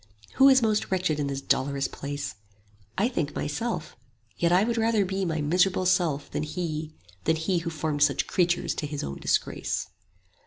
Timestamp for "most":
0.63-0.89